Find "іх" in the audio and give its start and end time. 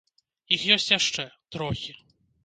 0.55-0.63